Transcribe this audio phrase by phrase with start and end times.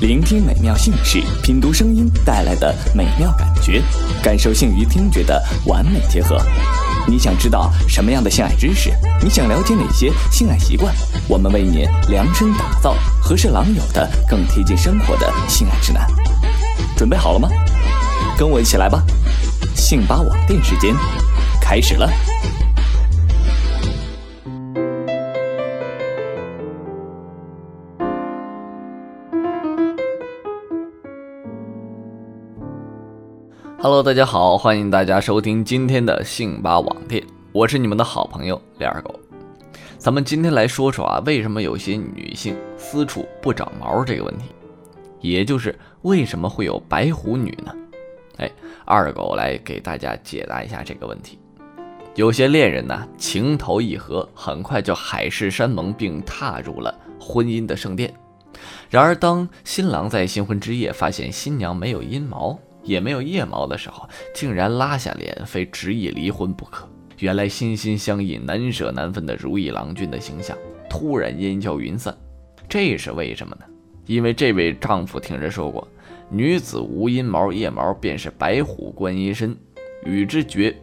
[0.00, 3.80] 聆听美妙姓氏，品读声音带来的美妙感觉，
[4.22, 6.36] 感受性与听觉的完美结合。
[7.06, 8.92] 你想知道什么样的性爱知识？
[9.22, 10.92] 你想了解哪些性爱习惯？
[11.28, 16.06] 我们为你量身打造合适狼友的、更贴近生活的性爱指南。
[16.96, 17.48] 准备好了吗？
[18.36, 19.02] 跟我一起来吧！
[19.74, 20.94] 性吧网店时间
[21.60, 22.10] 开始了。
[33.84, 37.22] Hello，大家好，欢迎大家收听今天的性吧网店，
[37.52, 39.14] 我是你们的好朋友李二狗。
[39.98, 44.44] 咱们今天来说说啊，为什么有些女性私处不长毛这个问题，
[45.20, 47.74] 也就是为什么会有白狐女呢？
[48.38, 48.50] 哎，
[48.86, 51.38] 二狗来给大家解答一下这个问题。
[52.14, 58.14] 有些恋人呢，情投意合，很快就海誓山盟，并踏入了婚姻的圣殿。
[58.88, 66.88] 然而，当新郎在新婚之夜发现新娘没有阴毛，也没有腋毛的时候，竟然拉下脸，非执意离婚不可。
[67.18, 70.56] 原来心心相印、难舍难分的如意郎君的形象，
[70.90, 72.16] 突然烟消云散，
[72.68, 73.64] 这是为什么呢？
[74.06, 75.88] 因为这位丈夫听人说过，
[76.28, 79.56] 女子无阴毛、腋毛，便是白虎观音身，
[80.04, 80.76] 与之绝，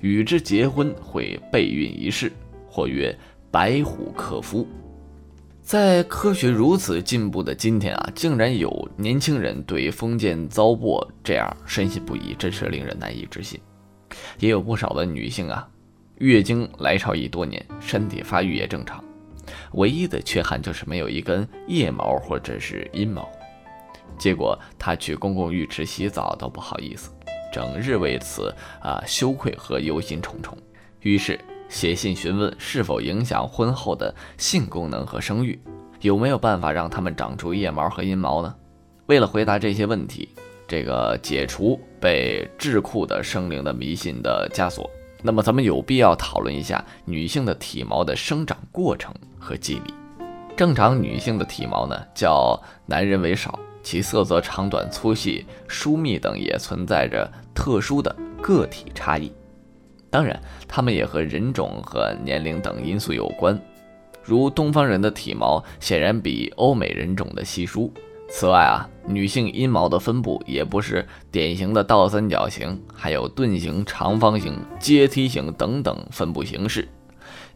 [0.00, 2.30] 与之结婚会备孕一世，
[2.68, 3.16] 或曰
[3.50, 4.68] 白虎克夫。
[5.68, 13.60] 在科学如此进步的今天啊，竟然有年轻人对封建糟粕这样深信不疑，真是令人难以置信。
[14.38, 15.68] 也有不少的女性啊，
[16.20, 19.04] 月经来潮已多年，身体发育也正常，
[19.72, 23.28] 唯一的缺憾就是没有一根腋毛或者是阴毛。
[24.16, 27.10] 结果她去公共浴池洗澡都不好意思，
[27.52, 28.50] 整日为此
[28.80, 30.54] 啊羞愧和忧心忡忡。
[31.00, 31.38] 于是。
[31.68, 35.60] 写信询问是否影响婚后的性功能和生育，
[36.00, 38.54] 有没有办法让他们长出腋毛和阴毛呢？
[39.06, 40.28] 为了回答这些问题，
[40.66, 44.90] 这个解除被智库的生灵的迷信的枷锁，
[45.22, 49.94] 那么咱们有必要讨论一下女性的体毛的生长过程和机理。
[50.56, 59.32] 正常女性的体毛呢，较男人为少，其色泽长短、粗细、疏密等也存在着特殊的个体差异。
[60.10, 63.60] 当然，它们也和人种和年龄等因素有关。
[64.22, 67.92] 如东方人的体毛显然比欧美人种的稀疏。
[68.30, 76.86] 此外啊，女性阴毛的分布也不是典型的倒三角形，还有盾形、长方形、阶梯形等等分布形式。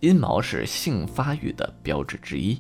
[0.01, 2.59] 阴毛是性发育的标志之一，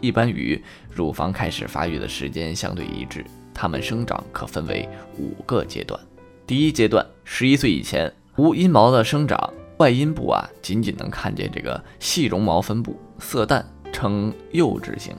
[0.00, 3.24] 一般与乳房开始发育的时间相对一致。
[3.52, 4.88] 它们生长可分为
[5.18, 5.98] 五个阶段。
[6.46, 8.12] 第一阶段，十一岁以前。
[8.38, 15.12] 无阴毛的生长，外阴部啊，仅仅能看见这个细绒毛分布，色淡，呈幼稚型。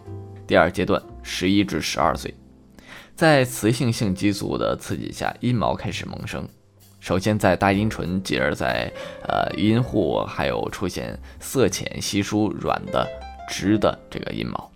[0.47, 2.33] 第二阶段，十一至十二岁，
[3.15, 6.47] 在雌性性激素的刺激下，阴毛开始萌生。
[7.01, 8.89] 首先在大阴唇，继而在
[9.27, 13.05] 呃阴户，还有出现色浅、稀疏、软的、
[13.49, 14.71] 直的这个阴毛。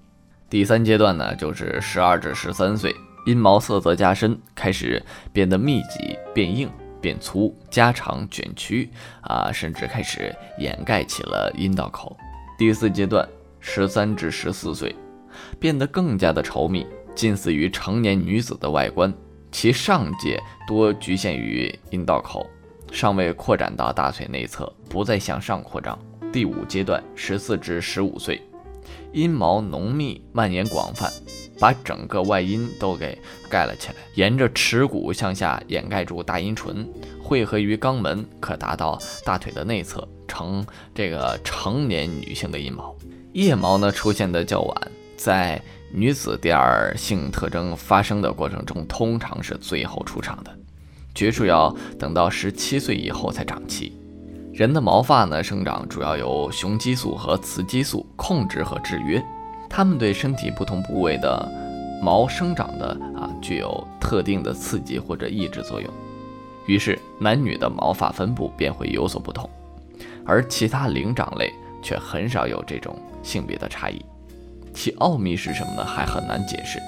[0.49, 2.93] 第三阶段呢，就是十二至十三岁，
[3.25, 6.69] 阴毛色泽加深，开始变得密集、变硬。
[7.03, 8.89] 变粗、加长、卷曲，
[9.21, 12.15] 啊，甚至开始掩盖起了阴道口。
[12.57, 13.27] 第四阶段，
[13.59, 14.95] 十三至十四岁，
[15.59, 19.13] 变得更加的稠密，近似于成年女子的外观。
[19.51, 22.47] 其上界多局限于阴道口，
[22.91, 25.99] 尚未扩展到大腿内侧，不再向上扩张。
[26.31, 28.41] 第五阶段，十四至十五岁，
[29.11, 31.11] 阴毛浓密、蔓延广泛。
[31.59, 33.17] 把整个外阴都给
[33.49, 36.87] 盖了起来，沿着耻骨向下掩盖住大阴唇，
[37.21, 42.95] 汇合于肛门，可达到大腿的内侧，成这个成年女性的阴毛。
[43.33, 45.61] 腋毛呢出现的较晚，在
[45.91, 50.51] 女子第二性特征发生的过程中，通常是最后出场的，
[51.15, 53.97] 绝数要等到十七岁以后才长齐。
[54.51, 59.23] 人的毛发呢生长主要由雄激素和雌激素控制和制约。
[59.75, 61.51] 它们对身体不同部位的
[61.99, 65.91] 毛生长的啊，具有特定的刺激或者抑制作用，
[66.67, 69.49] 于是男女的毛发分布便会有所不同，
[70.23, 73.99] 而其他灵长类却很少有这种性别的差异。
[74.75, 75.83] 其奥秘是什么呢？
[75.83, 76.79] 还很难解释。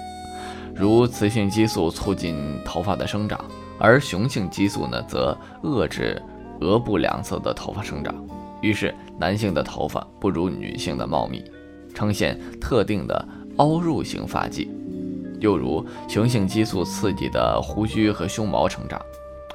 [0.76, 3.44] 如雌性激素促进头发的生长，
[3.80, 6.22] 而雄性激素呢，则遏制
[6.62, 8.14] 额部两侧的头发生长，
[8.62, 11.44] 于是男性的头发不如女性的茂密，
[11.96, 13.28] 呈现特定的
[13.58, 14.68] 凹入型发髻。
[15.40, 19.02] 又如雄性激素刺激的胡须和胸毛成长，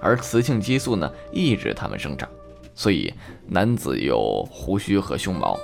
[0.00, 2.28] 而雌性激素呢，抑制它们生长，
[2.74, 3.12] 所以
[3.46, 5.58] 男子有胡须和胸毛，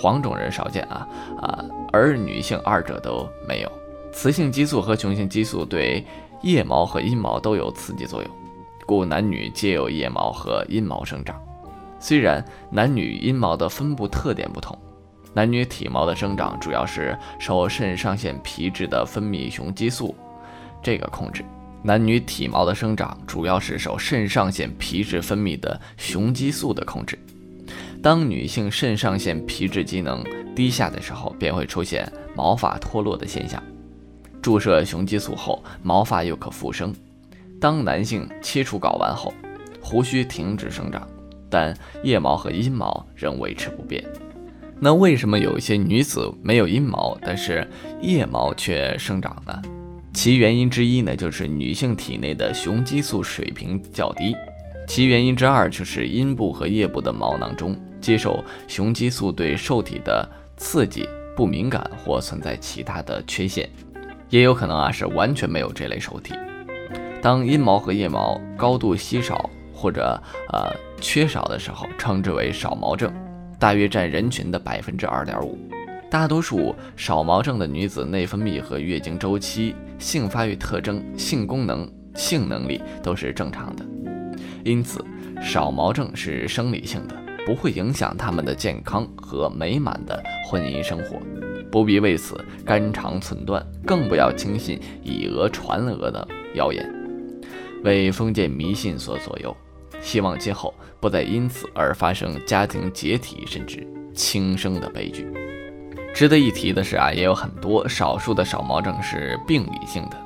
[0.00, 1.06] 黄种人少见啊
[1.40, 3.70] 啊，而女性二者都没有。
[4.12, 6.04] 雌性激素和雄性激素对
[6.42, 8.30] 腋毛和阴毛都有刺激作用，
[8.86, 11.40] 故男女皆有腋毛和阴毛生长。
[12.00, 14.76] 虽然男女阴毛的分布特点不同，
[15.32, 20.14] 男女体毛的生长主要是受肾上腺皮质的分泌雄激素
[20.82, 21.44] 这个控制。
[21.82, 27.18] 男女体毛的生长主要是受肾上腺皮质分泌的雄激素的控制。
[28.02, 30.24] 当女性肾上腺皮质机能
[30.54, 33.62] 低下的时候，便会出现毛发脱落的现象。
[34.42, 36.94] 注射雄激素后，毛发又可复生。
[37.60, 39.32] 当男性切除睾丸后，
[39.80, 41.06] 胡须停止生长，
[41.48, 44.02] 但腋毛和阴毛仍维持不变。
[44.82, 47.68] 那为什么有一些女子没有阴毛，但是
[48.00, 49.62] 腋毛却生长呢？
[50.14, 54.32] 其原因之一呢，就是女性体内的雄激素水平较低；
[54.88, 61.06] 其原因之二就是阴部和腋部的毛囊中接受雄激素对受体的刺激
[61.36, 63.68] 不敏感，或存在其他的缺陷。
[64.30, 66.32] 也有可能啊是完全没有这类受体。
[67.20, 70.18] 当阴毛和腋毛高度稀少或者
[70.52, 73.12] 呃缺少的时候，称之为少毛症，
[73.60, 75.58] 大约占人群的百分之二点五。
[76.10, 83.84] 大多数少毛症的女子内分泌和月经周期、性发育特征、性功能、性能力都是正常的，
[84.64, 85.04] 因此
[85.40, 87.14] 少毛症是生理性的，
[87.46, 91.20] 不会影响她们的健康和美满的婚姻生活。
[91.70, 96.84] 不必为此肝肠寸断，更不要轻信以讹传讹的谣言，
[97.84, 99.56] 为封建迷信所左右。
[100.00, 105.26] 希望今后不再因此而发生家庭解体甚至轻生的悲剧。
[106.12, 110.16] 值得一提的是啊，也有很多少数的少毛症是病理性的，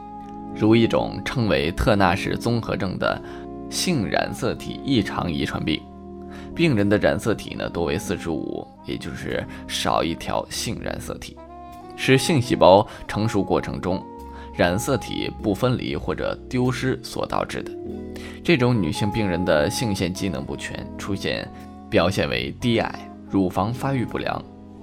[0.54, 3.20] 如一种称为特纳氏综合症的
[3.68, 5.82] 性染色体异常遗传病。
[6.54, 11.36] 病人的染色体呢多为四十五，也就是少一条性染色体，
[11.96, 14.02] 是性细胞成熟过程中
[14.54, 17.72] 染色体不分离或者丢失所导致的。
[18.42, 21.48] 这种女性病人的性腺机能不全，出现
[21.88, 24.42] 表现为低矮、乳房发育不良、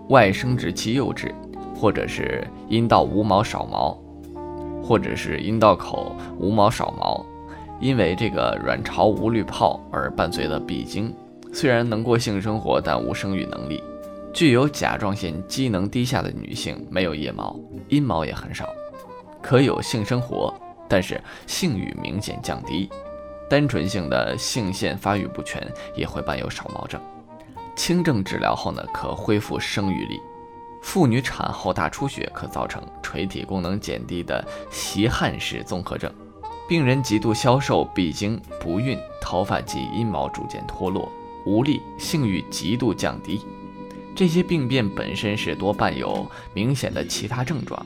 [0.09, 1.31] 外生殖器幼稚，
[1.75, 3.97] 或者是阴道无毛少毛，
[4.83, 7.25] 或者是阴道口无毛少毛，
[7.79, 11.13] 因为这个卵巢无滤泡而伴随的闭经。
[11.53, 13.83] 虽然能过性生活，但无生育能力。
[14.33, 17.59] 具有甲状腺机能低下的女性没有腋毛，
[17.89, 18.65] 阴毛也很少，
[19.41, 20.53] 可有性生活，
[20.87, 22.89] 但是性欲明显降低。
[23.51, 25.61] 单纯性的性腺发育不全
[25.93, 27.01] 也会伴有少毛症。
[27.75, 30.21] 轻症治疗后呢，可恢复生育力。
[30.81, 36.09] 妇女产后大出血可造成垂体功能减低的袭汉氏综合症，
[36.65, 41.11] 病人极度消瘦、闭经、不孕，头发及阴毛逐渐脱落。
[41.45, 43.41] 无力、性欲极度降低，
[44.15, 47.85] 这些病变本身是多伴有明显的其他症状，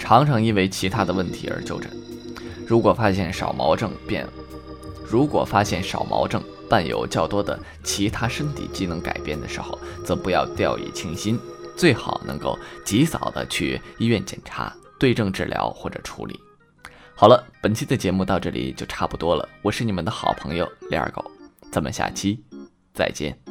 [0.00, 1.88] 常常因为其他的问题而就诊。
[2.66, 4.26] 如果发现少毛症变，
[5.08, 11.38] 如果发现少毛症伴有较多的其他身体机能改变的时候，则不要掉以轻心，
[11.76, 16.38] 最好能够及早的去医院检查、对症治疗或者处理。
[17.14, 21.24] 好了，本期的节目到这里就差不多了，我是你们的好朋友李二狗，
[21.70, 22.42] 咱们下期。
[22.92, 23.45] 再见。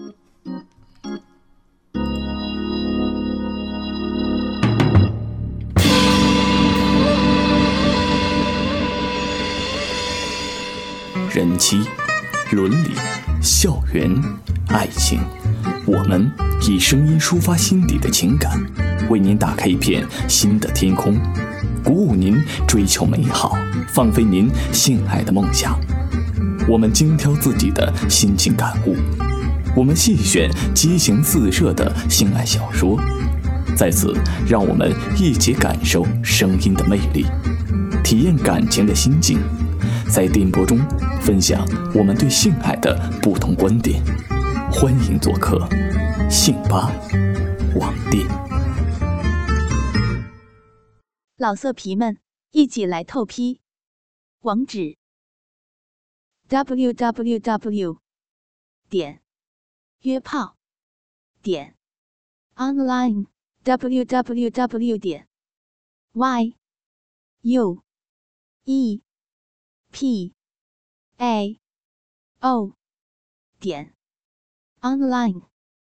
[11.47, 11.79] 人妻、
[12.53, 12.95] 伦理、
[13.39, 14.11] 校园、
[14.69, 15.19] 爱情，
[15.85, 16.31] 我们
[16.67, 18.59] 以声音抒发心底的情感，
[19.11, 21.15] 为您打开一片新的天空，
[21.83, 22.35] 鼓舞您
[22.67, 23.55] 追求美好，
[23.89, 25.79] 放飞您性爱的梦想。
[26.67, 28.95] 我们精挑自己的心情感悟。
[29.75, 32.99] 我们细选激情四射的性爱小说，
[33.77, 37.27] 在此，让我们一起感受声音的魅力，
[38.03, 39.37] 体验感情的心境，
[40.15, 40.77] 在电波中
[41.19, 44.01] 分享我们对性爱的不同观点。
[44.71, 45.67] 欢迎做客
[46.29, 46.89] 性吧
[47.77, 48.25] 网店。
[51.35, 52.17] 老色皮们，
[52.51, 53.59] 一起来透批！
[54.39, 54.95] 网址
[56.47, 57.97] ：w w w.
[58.89, 59.21] 点。
[59.99, 60.55] 约炮
[61.41, 61.75] 点
[62.55, 63.25] online
[63.63, 65.27] w w w 点
[66.13, 66.55] y
[67.41, 67.83] u
[68.63, 69.04] e
[69.97, 70.33] p
[71.19, 71.57] a
[72.41, 72.75] o
[73.61, 73.93] 点
[74.81, 75.54] online。